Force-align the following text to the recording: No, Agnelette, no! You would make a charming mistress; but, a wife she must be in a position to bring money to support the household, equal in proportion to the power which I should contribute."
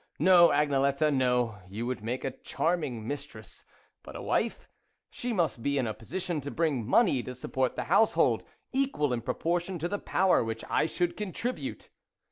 No, 0.17 0.49
Agnelette, 0.51 1.13
no! 1.13 1.59
You 1.69 1.85
would 1.85 2.03
make 2.03 2.23
a 2.23 2.31
charming 2.31 3.07
mistress; 3.07 3.65
but, 4.01 4.15
a 4.15 4.21
wife 4.23 4.67
she 5.11 5.31
must 5.31 5.61
be 5.61 5.77
in 5.77 5.85
a 5.85 5.93
position 5.93 6.41
to 6.41 6.49
bring 6.49 6.83
money 6.87 7.21
to 7.21 7.35
support 7.35 7.75
the 7.75 7.83
household, 7.83 8.43
equal 8.73 9.13
in 9.13 9.21
proportion 9.21 9.77
to 9.77 9.87
the 9.87 9.99
power 9.99 10.43
which 10.43 10.65
I 10.71 10.87
should 10.87 11.15
contribute." 11.15 11.91